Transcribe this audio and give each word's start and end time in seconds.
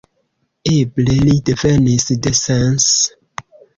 Eble 0.75 1.15
li 1.29 1.35
devenis 1.51 2.07
de 2.25 2.33
Sens. 2.41 2.89